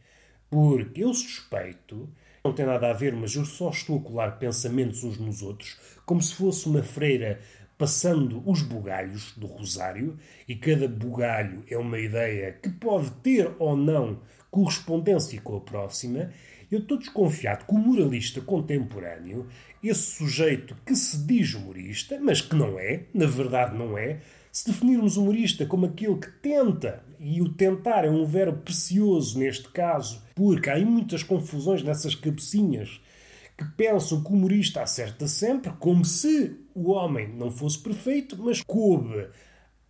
Porque 0.49 1.04
eu 1.04 1.12
suspeito, 1.12 2.09
não 2.42 2.54
tem 2.54 2.64
nada 2.64 2.88
a 2.88 2.95
ver, 2.95 3.14
mas 3.14 3.35
eu 3.35 3.45
só 3.45 3.68
estou 3.68 3.99
a 3.99 4.02
colar 4.02 4.38
pensamentos 4.38 5.04
uns 5.04 5.18
nos 5.18 5.42
outros, 5.42 5.76
como 6.07 6.23
se 6.23 6.35
fosse 6.35 6.66
uma 6.66 6.83
freira 6.83 7.40
passando 7.76 8.42
os 8.47 8.62
bugalhos 8.62 9.33
do 9.37 9.47
rosário, 9.47 10.18
e 10.49 10.57
cada 10.57 10.88
bugalho 10.88 11.62
é 11.68 11.76
uma 11.76 11.99
ideia 11.99 12.52
que 12.52 12.71
pode 12.71 13.11
ter 13.23 13.52
ou 13.59 13.76
não 13.76 14.23
correspondência 14.50 15.38
com 15.42 15.59
a 15.59 15.61
próxima, 15.61 16.33
eu 16.73 16.78
estou 16.78 16.97
desconfiado 16.99 17.66
que 17.66 17.73
o 17.73 17.78
moralista 17.78 18.40
contemporâneo, 18.40 19.47
esse 19.85 20.16
sujeito 20.16 20.75
que 20.87 20.97
se 20.97 21.18
diz 21.26 21.52
humorista, 21.52 22.18
mas 22.18 22.40
que 22.40 22.57
não 22.57 22.78
é, 22.78 23.02
na 23.12 23.26
verdade 23.26 23.76
não 23.76 23.99
é, 23.99 24.21
se 24.59 24.67
definirmos 24.67 25.17
humorista 25.17 25.65
como 25.65 25.87
aquele 25.87 26.17
que 26.17 26.33
tenta, 26.43 27.05
e 27.21 27.41
o 27.41 27.49
tentar 27.49 28.05
é 28.05 28.11
um 28.11 28.25
verbo 28.25 28.59
precioso 28.59 29.38
neste 29.38 29.69
caso, 29.69 30.21
porque 30.35 30.69
há 30.69 30.75
aí 30.75 30.85
muitas 30.85 31.23
confusões 31.23 31.81
nessas 31.85 32.17
cabecinhas 32.17 33.00
que 33.57 33.65
pensam 33.77 34.21
que 34.21 34.33
o 34.33 34.35
humorista 34.35 34.83
acerta 34.83 35.29
sempre, 35.29 35.71
como 35.79 36.05
se 36.05 36.59
o 36.75 36.91
homem 36.91 37.29
não 37.29 37.53
fosse 37.53 37.79
perfeito, 37.79 38.37
mas 38.37 38.61
coube 38.61 39.29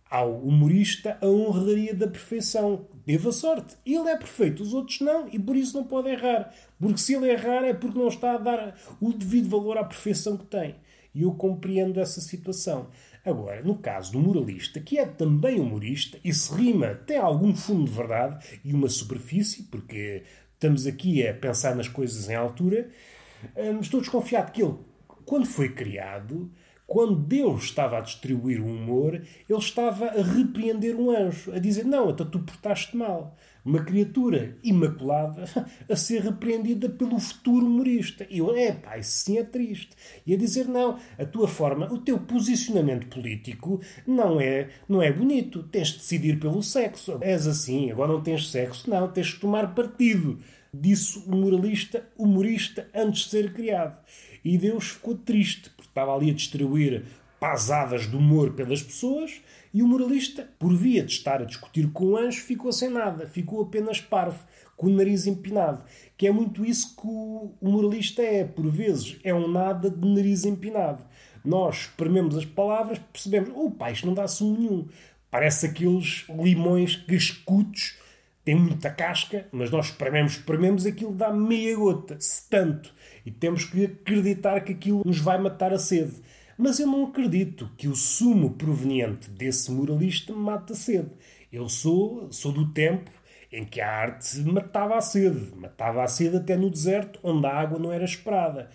ao 0.07 0.37
humorista 0.37 1.17
a 1.19 1.25
honraria 1.25 1.95
da 1.95 2.07
perfeição. 2.07 2.85
Teve 3.07 3.27
a 3.27 3.31
sorte. 3.31 3.75
Ele 3.83 4.07
é 4.07 4.15
perfeito, 4.15 4.61
os 4.61 4.75
outros 4.75 5.01
não, 5.01 5.27
e 5.29 5.39
por 5.39 5.55
isso 5.55 5.75
não 5.75 5.83
pode 5.83 6.09
errar. 6.09 6.53
Porque 6.79 6.99
se 6.99 7.15
ele 7.15 7.31
errar 7.31 7.63
é 7.63 7.73
porque 7.73 7.97
não 7.97 8.07
está 8.07 8.35
a 8.35 8.37
dar 8.37 8.75
o 9.01 9.11
devido 9.11 9.49
valor 9.49 9.79
à 9.79 9.83
perfeição 9.83 10.37
que 10.37 10.45
tem. 10.45 10.75
E 11.15 11.23
eu 11.23 11.31
compreendo 11.31 11.99
essa 11.99 12.21
situação. 12.21 12.87
Agora, 13.25 13.61
no 13.61 13.77
caso 13.77 14.13
do 14.13 14.19
moralista, 14.19 14.79
que 14.79 14.97
é 14.97 15.05
também 15.05 15.59
humorista, 15.59 16.17
e 16.23 16.33
se 16.33 16.53
rima 16.53 16.95
tem 16.95 17.17
algum 17.17 17.55
fundo 17.55 17.85
de 17.85 17.95
verdade 17.95 18.59
e 18.63 18.73
uma 18.73 18.87
superfície, 18.87 19.63
porque 19.63 20.23
estamos 20.53 20.87
aqui 20.87 21.27
a 21.27 21.33
pensar 21.33 21.75
nas 21.75 21.87
coisas 21.87 22.29
em 22.29 22.35
altura, 22.35 22.89
hum, 23.55 23.79
estou 23.81 23.99
desconfiado 23.99 24.51
que 24.51 24.63
ele, 24.63 24.75
quando 25.25 25.45
foi 25.45 25.69
criado, 25.69 26.51
quando 26.89 27.15
Deus 27.15 27.65
estava 27.65 27.99
a 27.99 28.01
distribuir 28.01 28.59
o 28.59 28.65
humor, 28.65 29.13
ele 29.13 29.59
estava 29.59 30.07
a 30.07 30.23
repreender 30.23 30.95
um 30.95 31.11
anjo, 31.11 31.53
a 31.53 31.59
dizer: 31.59 31.85
Não, 31.85 32.09
então 32.09 32.27
tu 32.27 32.39
portaste 32.39 32.97
mal. 32.97 33.37
Uma 33.63 33.83
criatura 33.83 34.57
imaculada 34.63 35.43
a 35.87 35.95
ser 35.95 36.23
repreendida 36.23 36.89
pelo 36.89 37.19
futuro 37.19 37.67
humorista. 37.67 38.25
E 38.27 38.39
eu, 38.39 38.55
é 38.55 38.71
pá, 38.71 38.97
isso 38.97 39.11
sim 39.23 39.37
é 39.37 39.43
triste. 39.43 39.91
E 40.25 40.33
a 40.33 40.37
dizer: 40.37 40.67
Não, 40.67 40.97
a 41.19 41.25
tua 41.25 41.47
forma, 41.47 41.93
o 41.93 41.99
teu 41.99 42.17
posicionamento 42.17 43.05
político 43.05 43.79
não 44.07 44.41
é, 44.41 44.69
não 44.87 44.99
é 44.99 45.13
bonito. 45.13 45.61
Tens 45.61 45.89
de 45.89 45.97
decidir 45.99 46.39
pelo 46.39 46.63
sexo. 46.63 47.19
És 47.21 47.45
assim, 47.45 47.91
agora 47.91 48.13
não 48.13 48.23
tens 48.23 48.49
sexo. 48.49 48.89
Não, 48.89 49.07
tens 49.07 49.27
de 49.27 49.39
tomar 49.39 49.75
partido. 49.75 50.39
Disse 50.73 51.19
o 51.19 51.35
moralista, 51.35 52.03
humorista, 52.17 52.89
antes 52.95 53.25
de 53.25 53.29
ser 53.29 53.53
criado. 53.53 53.95
E 54.43 54.57
Deus 54.57 54.89
ficou 54.91 55.15
triste 55.15 55.69
estava 55.99 56.15
ali 56.15 56.29
a 56.29 56.33
distribuir 56.33 57.03
pasadas 57.39 58.09
de 58.09 58.15
humor 58.15 58.53
pelas 58.53 58.81
pessoas 58.81 59.41
e 59.73 59.83
o 59.83 59.87
moralista, 59.87 60.49
por 60.57 60.73
via 60.73 61.03
de 61.03 61.11
estar 61.11 61.41
a 61.41 61.45
discutir 61.45 61.89
com 61.91 62.05
o 62.05 62.17
anjo, 62.17 62.41
ficou 62.41 62.71
sem 62.71 62.89
nada, 62.89 63.27
ficou 63.27 63.61
apenas 63.61 64.01
parvo, 64.01 64.43
com 64.75 64.87
o 64.87 64.89
nariz 64.89 65.27
empinado. 65.27 65.83
Que 66.17 66.27
é 66.27 66.31
muito 66.31 66.65
isso 66.65 66.95
que 66.95 67.07
o 67.07 67.53
moralista 67.61 68.21
é, 68.21 68.43
por 68.43 68.67
vezes, 68.67 69.17
é 69.23 69.33
um 69.33 69.47
nada 69.47 69.89
de 69.89 70.07
nariz 70.07 70.45
empinado. 70.45 71.05
Nós 71.43 71.81
esprememos 71.81 72.37
as 72.37 72.45
palavras, 72.45 72.99
percebemos, 73.11 73.51
opa, 73.55 73.91
isto 73.91 74.07
não 74.07 74.13
dá 74.13 74.27
sumo 74.27 74.57
nenhum. 74.57 74.87
Parece 75.29 75.67
aqueles 75.67 76.25
limões 76.29 76.95
cascutos, 76.95 77.97
têm 78.49 78.55
muita 78.55 78.89
casca, 78.89 79.47
mas 79.51 79.69
nós 79.69 79.87
esprememos, 79.87 80.33
esprememos, 80.33 80.83
aquilo 80.83 81.13
dá 81.13 81.31
meia 81.31 81.77
gota, 81.77 82.17
se 82.19 82.49
tanto. 82.49 82.91
E 83.23 83.29
temos 83.29 83.63
que 83.63 83.85
acreditar 83.85 84.61
que 84.61 84.71
aquilo 84.71 85.03
nos 85.05 85.19
vai 85.19 85.37
matar 85.37 85.71
a 85.71 85.77
sede. 85.77 86.15
Mas 86.57 86.79
eu 86.79 86.87
não 86.87 87.05
acredito 87.05 87.69
que 87.77 87.87
o 87.87 87.95
sumo 87.95 88.55
proveniente 88.55 89.29
desse 89.29 89.71
moralista 89.71 90.33
me 90.33 90.39
mate 90.39 90.73
a 90.73 90.75
sede. 90.75 91.11
Eu 91.53 91.69
sou, 91.69 92.27
sou 92.31 92.51
do 92.51 92.73
tempo 92.73 93.11
em 93.51 93.63
que 93.63 93.79
a 93.81 93.87
arte 93.87 94.39
matava 94.41 94.97
a 94.97 95.01
sede. 95.01 95.55
Matava 95.55 96.03
a 96.03 96.07
sede 96.07 96.37
até 96.37 96.57
no 96.57 96.71
deserto, 96.71 97.19
onde 97.21 97.45
a 97.45 97.53
água 97.53 97.77
não 97.77 97.93
era 97.93 98.03
esperada. 98.03 98.71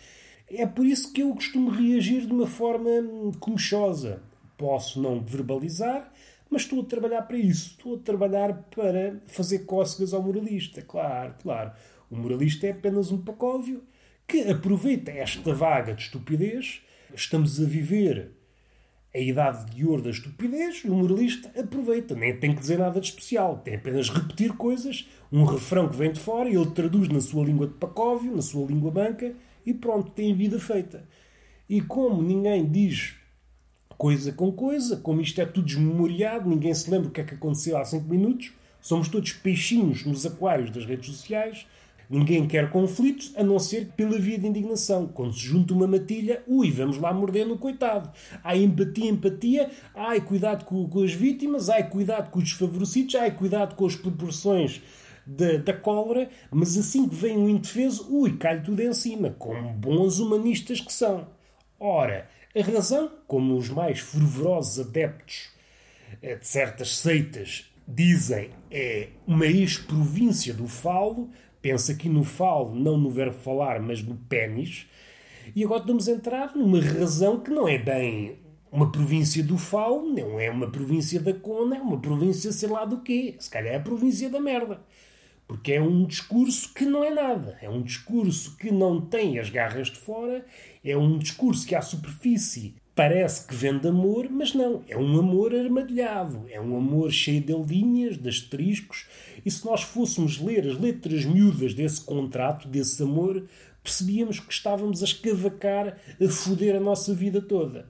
É 0.48 0.66
por 0.66 0.86
isso 0.86 1.12
que 1.12 1.22
eu 1.22 1.34
costumo 1.34 1.68
reagir 1.70 2.26
de 2.26 2.32
uma 2.32 2.46
forma 2.46 2.90
comichosa. 3.40 4.22
Posso 4.56 5.02
não 5.02 5.20
verbalizar, 5.20 6.12
mas 6.50 6.62
estou 6.62 6.80
a 6.80 6.84
trabalhar 6.84 7.22
para 7.22 7.36
isso. 7.36 7.70
Estou 7.70 7.96
a 7.96 7.98
trabalhar 7.98 8.52
para 8.74 9.20
fazer 9.26 9.60
cócegas 9.60 10.14
ao 10.14 10.22
moralista. 10.22 10.82
Claro, 10.82 11.34
claro. 11.42 11.72
O 12.10 12.16
moralista 12.16 12.66
é 12.66 12.70
apenas 12.70 13.10
um 13.10 13.18
pacóvio 13.18 13.82
que 14.26 14.42
aproveita 14.42 15.10
esta 15.10 15.52
vaga 15.52 15.94
de 15.94 16.02
estupidez. 16.02 16.82
Estamos 17.14 17.60
a 17.60 17.64
viver 17.64 18.32
a 19.14 19.18
idade 19.18 19.72
de 19.72 19.86
ouro 19.86 20.02
da 20.02 20.10
estupidez, 20.10 20.82
o 20.84 20.92
moralista 20.92 21.48
aproveita, 21.58 22.16
nem 22.16 22.36
tem 22.36 22.52
que 22.52 22.60
dizer 22.60 22.80
nada 22.80 23.00
de 23.00 23.06
especial, 23.06 23.58
tem 23.58 23.76
apenas 23.76 24.10
repetir 24.10 24.52
coisas, 24.54 25.08
um 25.30 25.44
refrão 25.44 25.88
que 25.88 25.96
vem 25.96 26.10
de 26.10 26.18
fora, 26.18 26.48
ele 26.48 26.66
traduz 26.72 27.08
na 27.08 27.20
sua 27.20 27.44
língua 27.44 27.68
de 27.68 27.74
pacóvio, 27.74 28.34
na 28.34 28.42
sua 28.42 28.66
língua 28.66 28.90
banca, 28.90 29.32
e 29.64 29.72
pronto, 29.72 30.10
tem 30.10 30.34
vida 30.34 30.58
feita. 30.58 31.06
E 31.68 31.80
como 31.80 32.20
ninguém 32.20 32.68
diz 32.68 33.14
coisa 33.96 34.32
com 34.32 34.52
coisa, 34.52 34.96
como 34.96 35.20
isto 35.20 35.40
é 35.40 35.46
tudo 35.46 35.66
desmemoriado, 35.66 36.48
ninguém 36.48 36.74
se 36.74 36.90
lembra 36.90 37.08
o 37.08 37.10
que 37.10 37.20
é 37.20 37.24
que 37.24 37.34
aconteceu 37.34 37.76
há 37.76 37.84
5 37.84 38.08
minutos, 38.08 38.52
somos 38.80 39.08
todos 39.08 39.32
peixinhos 39.32 40.04
nos 40.04 40.26
aquários 40.26 40.70
das 40.70 40.84
redes 40.84 41.06
sociais, 41.06 41.66
Ninguém 42.08 42.46
quer 42.46 42.70
conflitos 42.70 43.32
a 43.36 43.42
não 43.42 43.58
ser 43.58 43.88
pela 43.96 44.18
via 44.18 44.38
de 44.38 44.46
indignação. 44.46 45.06
Quando 45.06 45.32
se 45.32 45.40
junta 45.40 45.72
uma 45.72 45.86
matilha, 45.86 46.42
ui, 46.46 46.70
vamos 46.70 46.98
lá 46.98 47.12
morder 47.12 47.46
no 47.46 47.56
coitado. 47.56 48.10
Há 48.42 48.56
empatia, 48.56 49.10
empatia, 49.10 49.70
ai, 49.94 50.20
cuidado 50.20 50.64
com, 50.64 50.88
com 50.88 51.02
as 51.02 51.12
vítimas, 51.12 51.68
ai, 51.68 51.88
cuidado 51.88 52.30
com 52.30 52.38
os 52.38 52.44
desfavorecidos, 52.44 53.14
ai, 53.14 53.30
cuidado 53.30 53.74
com 53.74 53.86
as 53.86 53.96
proporções 53.96 54.82
da, 55.26 55.56
da 55.56 55.72
cólera, 55.72 56.28
mas 56.50 56.76
assim 56.76 57.08
que 57.08 57.14
vem 57.14 57.38
um 57.38 57.48
indefeso, 57.48 58.06
ui, 58.10 58.36
cai 58.36 58.62
tudo 58.62 58.80
em 58.80 58.92
cima, 58.92 59.30
como 59.30 59.70
bons 59.72 60.18
humanistas 60.18 60.80
que 60.80 60.92
são. 60.92 61.26
Ora, 61.80 62.28
a 62.54 62.62
razão, 62.62 63.10
como 63.26 63.56
os 63.56 63.68
mais 63.68 64.00
fervorosos 64.00 64.86
adeptos 64.86 65.50
eh, 66.22 66.36
de 66.36 66.46
certas 66.46 66.96
seitas 66.96 67.70
dizem, 67.86 68.50
é 68.70 69.08
uma 69.26 69.46
ex-província 69.46 70.54
do 70.54 70.66
falo, 70.66 71.30
Pensa 71.64 71.92
aqui 71.92 72.10
no 72.10 72.24
falo, 72.24 72.74
não 72.74 72.98
no 72.98 73.08
verbo 73.08 73.38
falar, 73.38 73.80
mas 73.80 74.02
no 74.02 74.16
pênis. 74.16 74.86
E 75.56 75.64
agora 75.64 75.82
vamos 75.82 76.06
entrar 76.08 76.54
numa 76.54 76.78
razão 76.78 77.40
que 77.40 77.50
não 77.50 77.66
é 77.66 77.78
bem 77.78 78.36
uma 78.70 78.92
província 78.92 79.42
do 79.42 79.56
falo, 79.56 80.12
não 80.12 80.38
é 80.38 80.50
uma 80.50 80.70
província 80.70 81.18
da 81.18 81.32
cona, 81.32 81.78
é 81.78 81.80
uma 81.80 81.98
província 81.98 82.52
sei 82.52 82.68
lá 82.68 82.84
do 82.84 83.00
quê. 83.00 83.36
Se 83.38 83.48
calhar 83.48 83.72
é 83.72 83.76
a 83.78 83.80
província 83.80 84.28
da 84.28 84.38
merda. 84.42 84.82
Porque 85.48 85.72
é 85.72 85.80
um 85.80 86.04
discurso 86.04 86.70
que 86.74 86.84
não 86.84 87.02
é 87.02 87.08
nada. 87.08 87.56
É 87.62 87.70
um 87.70 87.80
discurso 87.80 88.58
que 88.58 88.70
não 88.70 89.00
tem 89.00 89.38
as 89.38 89.48
garras 89.48 89.86
de 89.86 89.96
fora. 89.96 90.44
É 90.84 90.96
um 90.96 91.18
discurso 91.18 91.66
que 91.66 91.74
à 91.74 91.80
superfície 91.80 92.74
parece 92.94 93.46
que 93.46 93.54
vende 93.54 93.88
amor, 93.88 94.28
mas 94.30 94.52
não. 94.52 94.84
É 94.88 94.96
um 94.96 95.18
amor 95.18 95.54
armadilhado. 95.54 96.44
É 96.50 96.60
um 96.60 96.76
amor 96.76 97.10
cheio 97.10 97.40
de 97.40 97.54
linhas, 97.54 98.18
de 98.18 98.28
asteriscos. 98.28 99.06
E 99.44 99.50
se 99.50 99.64
nós 99.64 99.82
fôssemos 99.82 100.38
ler 100.38 100.66
as 100.68 100.78
letras 100.78 101.24
miúdas 101.24 101.74
desse 101.74 102.02
contrato, 102.02 102.68
desse 102.68 103.02
amor, 103.02 103.48
percebíamos 103.82 104.38
que 104.38 104.52
estávamos 104.52 105.02
a 105.02 105.06
escavacar, 105.06 105.98
a 106.20 106.28
foder 106.28 106.76
a 106.76 106.80
nossa 106.80 107.14
vida 107.14 107.40
toda. 107.40 107.88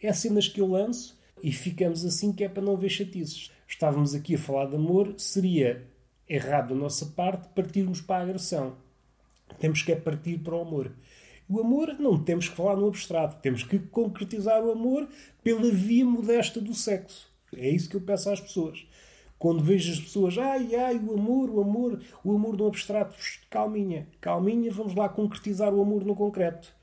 É 0.00 0.12
cenas 0.12 0.48
que 0.48 0.60
eu 0.60 0.68
lanço 0.68 1.18
e 1.42 1.52
ficamos 1.52 2.04
assim 2.04 2.32
que 2.32 2.44
é 2.44 2.48
para 2.48 2.62
não 2.62 2.76
ver 2.76 2.88
chatices. 2.88 3.50
Estávamos 3.68 4.14
aqui 4.14 4.36
a 4.36 4.38
falar 4.38 4.66
de 4.66 4.76
amor, 4.76 5.14
seria 5.16 5.84
errado 6.28 6.68
da 6.68 6.74
nossa 6.74 7.06
parte 7.06 7.48
partirmos 7.54 8.00
para 8.00 8.20
a 8.20 8.22
agressão. 8.22 8.76
Temos 9.58 9.82
que 9.82 9.92
é 9.92 9.96
partir 9.96 10.38
para 10.38 10.54
o 10.54 10.60
amor. 10.60 10.92
O 11.48 11.60
amor 11.60 11.94
não 11.98 12.18
temos 12.18 12.48
que 12.48 12.56
falar 12.56 12.76
no 12.76 12.88
abstrato, 12.88 13.40
temos 13.40 13.62
que 13.62 13.78
concretizar 13.78 14.64
o 14.64 14.72
amor 14.72 15.08
pela 15.44 15.70
via 15.70 16.04
modesta 16.04 16.60
do 16.60 16.74
sexo. 16.74 17.30
É 17.54 17.70
isso 17.70 17.88
que 17.88 17.94
eu 17.94 18.00
peço 18.00 18.30
às 18.30 18.40
pessoas. 18.40 18.84
Quando 19.38 19.62
vejo 19.62 19.92
as 19.92 20.00
pessoas, 20.00 20.36
ai, 20.38 20.74
ai, 20.74 20.96
o 20.98 21.12
amor, 21.12 21.50
o 21.50 21.60
amor, 21.60 22.00
o 22.24 22.34
amor 22.34 22.56
no 22.56 22.66
abstrato, 22.66 23.16
calminha, 23.48 24.08
calminha, 24.20 24.72
vamos 24.72 24.94
lá 24.94 25.08
concretizar 25.08 25.72
o 25.72 25.80
amor 25.80 26.04
no 26.04 26.16
concreto. 26.16 26.74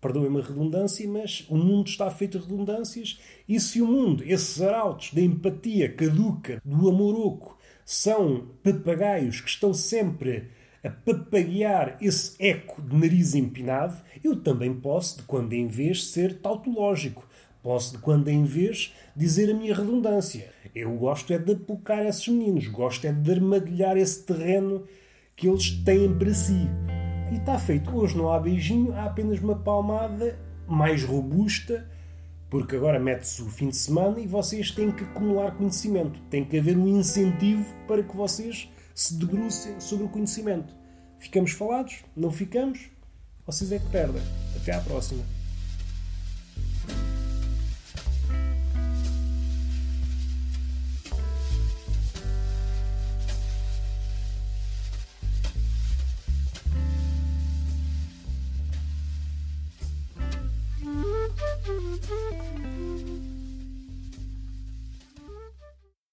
Perdoem-me 0.00 0.40
a 0.40 0.42
redundância, 0.42 1.06
mas 1.08 1.46
o 1.48 1.56
mundo 1.56 1.88
está 1.88 2.10
feito 2.10 2.38
de 2.38 2.46
redundâncias 2.46 3.20
e 3.46 3.60
se 3.60 3.82
o 3.82 3.86
mundo, 3.86 4.24
esses 4.24 4.60
arautos 4.60 5.12
da 5.12 5.20
empatia 5.20 5.92
caduca, 5.92 6.60
do 6.64 6.88
amor 6.88 7.14
oco, 7.14 7.58
são 7.84 8.48
papagaios 8.62 9.40
que 9.40 9.50
estão 9.50 9.74
sempre 9.74 10.48
a 10.82 10.90
papaguear 10.90 11.96
esse 12.00 12.34
eco 12.42 12.80
de 12.80 12.96
nariz 12.96 13.34
empinado, 13.34 13.96
eu 14.24 14.36
também 14.36 14.72
posso, 14.72 15.18
de 15.18 15.22
quando 15.24 15.52
em 15.52 15.66
vez, 15.66 16.06
ser 16.08 16.38
tautológico. 16.40 17.28
Posso, 17.62 17.92
de 17.92 17.98
quando 17.98 18.28
em 18.28 18.44
vez, 18.44 18.94
dizer 19.14 19.50
a 19.50 19.54
minha 19.54 19.74
redundância. 19.74 20.50
Eu 20.74 20.96
gosto 20.96 21.32
é 21.32 21.38
de 21.38 21.52
apocar 21.52 22.06
esses 22.06 22.26
meninos, 22.28 22.66
gosto 22.68 23.06
é 23.06 23.12
de 23.12 23.30
armadilhar 23.30 23.96
esse 23.98 24.24
terreno 24.24 24.84
que 25.36 25.46
eles 25.46 25.70
têm 25.84 26.16
para 26.16 26.32
si. 26.32 26.68
E 27.30 27.36
está 27.36 27.58
feito. 27.58 27.94
Hoje 27.94 28.16
não 28.16 28.32
há 28.32 28.38
beijinho, 28.38 28.94
há 28.94 29.04
apenas 29.04 29.38
uma 29.40 29.56
palmada 29.56 30.38
mais 30.66 31.04
robusta, 31.04 31.86
porque 32.48 32.76
agora 32.76 32.98
mete-se 32.98 33.42
o 33.42 33.50
fim 33.50 33.68
de 33.68 33.76
semana 33.76 34.18
e 34.18 34.26
vocês 34.26 34.70
têm 34.70 34.90
que 34.90 35.04
acumular 35.04 35.54
conhecimento. 35.56 36.18
Tem 36.30 36.44
que 36.44 36.58
haver 36.58 36.78
um 36.78 36.88
incentivo 36.88 37.64
para 37.86 38.02
que 38.02 38.16
vocês 38.16 38.70
se 39.00 39.14
debrucem 39.14 39.80
sobre 39.80 40.04
o 40.04 40.08
conhecimento. 40.10 40.74
Ficamos 41.18 41.52
falados? 41.52 42.04
Não 42.14 42.30
ficamos? 42.30 42.90
Vocês 43.46 43.72
é 43.72 43.78
que 43.78 43.88
perdem. 43.88 44.22
Até 44.54 44.72
à 44.72 44.80
próxima. 44.80 45.24